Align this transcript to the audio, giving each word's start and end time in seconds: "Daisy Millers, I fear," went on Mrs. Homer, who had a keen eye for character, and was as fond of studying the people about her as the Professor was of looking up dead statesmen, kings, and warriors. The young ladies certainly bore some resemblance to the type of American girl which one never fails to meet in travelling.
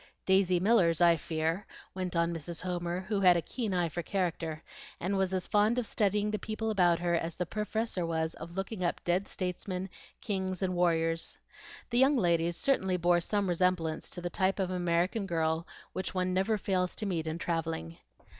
"Daisy 0.25 0.59
Millers, 0.59 0.99
I 0.99 1.15
fear," 1.15 1.67
went 1.93 2.15
on 2.15 2.33
Mrs. 2.33 2.61
Homer, 2.61 3.01
who 3.01 3.19
had 3.21 3.37
a 3.37 3.41
keen 3.43 3.71
eye 3.71 3.87
for 3.87 4.01
character, 4.01 4.63
and 4.99 5.15
was 5.15 5.31
as 5.31 5.45
fond 5.45 5.77
of 5.77 5.85
studying 5.85 6.31
the 6.31 6.39
people 6.39 6.71
about 6.71 6.97
her 6.97 7.13
as 7.13 7.35
the 7.35 7.45
Professor 7.45 8.03
was 8.03 8.33
of 8.33 8.55
looking 8.55 8.83
up 8.83 8.99
dead 9.03 9.27
statesmen, 9.27 9.89
kings, 10.19 10.63
and 10.63 10.73
warriors. 10.75 11.37
The 11.91 11.99
young 11.99 12.17
ladies 12.17 12.57
certainly 12.57 12.97
bore 12.97 13.21
some 13.21 13.47
resemblance 13.47 14.09
to 14.09 14.21
the 14.21 14.31
type 14.31 14.57
of 14.57 14.71
American 14.71 15.27
girl 15.27 15.67
which 15.93 16.15
one 16.15 16.33
never 16.33 16.57
fails 16.57 16.95
to 16.95 17.05
meet 17.05 17.27
in 17.27 17.37
travelling. 17.37 17.99